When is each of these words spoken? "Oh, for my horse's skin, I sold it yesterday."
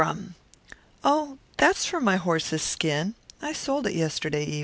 "Oh, 1.03 1.37
for 1.75 2.01
my 2.01 2.15
horse's 2.15 2.63
skin, 2.63 3.13
I 3.39 3.53
sold 3.53 3.85
it 3.85 3.93
yesterday." 3.93 4.59